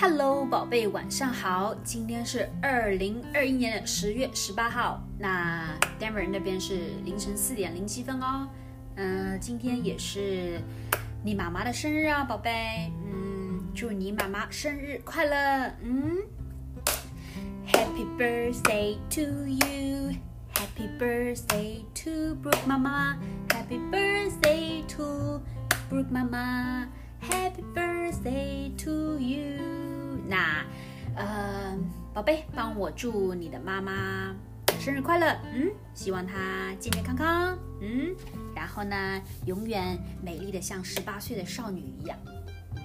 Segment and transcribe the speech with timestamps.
[0.00, 1.74] Hello，宝贝，晚上好。
[1.82, 8.48] 今天是二零二一年的十月十八号，那 Denver 那边是凌晨四点零七分哦。
[8.94, 10.62] 嗯，今天也是
[11.24, 12.92] 你妈妈的生日啊，宝贝。
[13.10, 15.72] 嗯，祝你妈妈生日快乐。
[15.82, 16.18] 嗯
[17.66, 23.16] ，Happy birthday to you，Happy birthday to Brooke 妈妈
[23.48, 25.40] ，Happy birthday to
[25.90, 26.86] Brooke 妈妈
[32.18, 34.34] 宝贝，帮我祝你的妈妈
[34.80, 35.38] 生日快乐。
[35.54, 37.56] 嗯，希望她健健康康。
[37.80, 38.12] 嗯，
[38.56, 42.18] 然后呢，永远美丽的像十八岁的少女一样。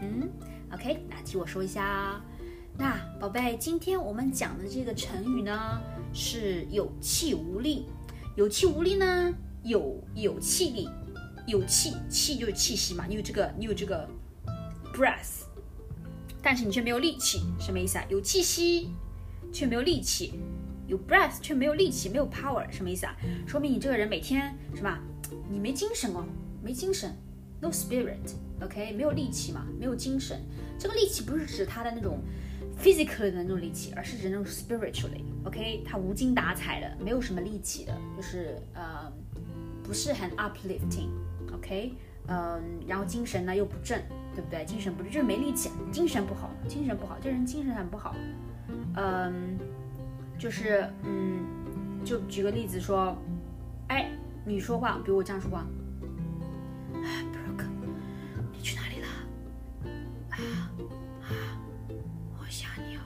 [0.00, 0.30] 嗯
[0.72, 2.24] ，OK，那听我说一下啊。
[2.78, 5.80] 那宝贝，今天我们讲的这个成语呢
[6.14, 7.88] 是有气无力。
[8.36, 9.34] 有气无力呢，
[9.64, 10.88] 有有气力，
[11.48, 14.08] 有气气就是气息嘛，你有这个，你有这个
[14.94, 15.42] breath。
[16.40, 18.04] 但是你却没有力气，什么意思啊？
[18.08, 18.92] 有气息
[19.56, 20.38] 却没有力气，
[20.86, 23.16] 有 breath 却没有力气，没有 power，什么意思啊？
[23.46, 24.98] 说明你这个人每天什么？
[25.50, 26.26] 你没精神哦，
[26.62, 27.10] 没精神
[27.60, 30.38] ，no spirit，OK，没有力气嘛，没有精神。
[30.78, 32.20] 这个力气不是指他的那种
[32.78, 39.10] physically 的那种力气，而是指那种 spiritually，OK，他无精打采的，没有什么力气的，就是呃，
[39.82, 41.94] 不是很 uplifting，OK，
[42.28, 44.00] 嗯，然后精神呢又不正。
[44.36, 44.66] 对不对？
[44.66, 48.14] 精神不就是没力气，精神不好，精神不好，这人精神很不好。
[48.94, 49.58] 嗯，
[50.38, 51.42] 就是嗯，
[52.04, 53.16] 就举个例子说，
[53.88, 54.10] 哎，
[54.44, 55.64] 你说话，比如我这样说话，
[57.02, 57.64] 哎，Brooke，
[58.52, 59.08] 你去哪里了？
[60.28, 60.36] 啊
[61.22, 61.32] 啊，
[62.38, 63.00] 我想你哦。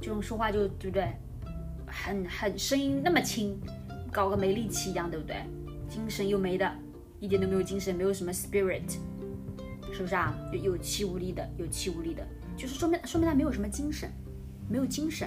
[0.00, 1.08] 这种说话就对不对？
[1.86, 3.56] 很很声音那么轻，
[4.10, 5.36] 搞个没力气一样，对不对？
[5.88, 6.70] 精神又没的。
[7.18, 8.98] 一点都没有精神，没有什么 spirit，
[9.90, 10.36] 是不是啊？
[10.52, 12.22] 有有气无力的，有气无力的，
[12.58, 14.12] 就是说明说明他没有什么精神，
[14.68, 15.26] 没有精神，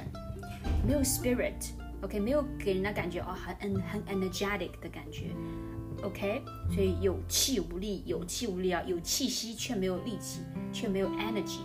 [0.85, 5.31] 没有 spirit，OK，没有给人的感觉哦，很很 energetic 的感觉
[6.03, 10.41] ，OK，所以有气无力，有气无力啊，有气息却没有力气，
[10.71, 11.61] 却没有 energy，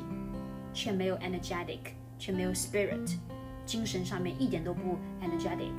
[0.73, 1.81] 却没有 energetic，
[2.19, 3.19] 却没有 spirit，
[3.67, 5.75] 精神上面一点都不 energetic，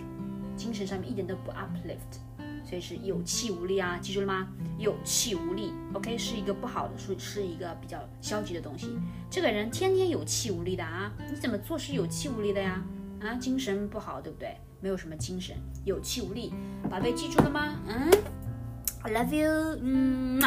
[0.55, 2.21] 精神上面一点都不 uplift。
[2.65, 4.47] 所以是有气无力啊，记住了吗？
[4.77, 8.97] 有气无力，OK，是一个不好的，是是一个比较消极的东西。
[9.29, 12.83] 这个人天天有气无力的啊，你怎么做事有气无力的呀？
[13.21, 14.57] 啊，精神不好，对不对？
[14.81, 15.55] 没有什么精神，
[15.85, 16.53] 有气无力，
[16.89, 17.75] 宝贝记住了吗？
[17.87, 18.11] 嗯
[19.03, 20.41] ，I love you，嗯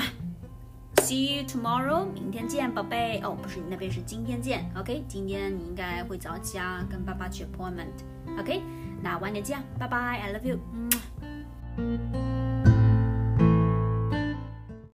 [0.96, 3.20] ，See you tomorrow，明天见，宝贝。
[3.24, 8.62] 哦，不是你，那边是今天见，OK，今天你应该会早起啊，跟爸爸去 appointment，OK，
[9.02, 10.58] 那晚点见，拜拜，I love you。
[11.78, 12.27] thank you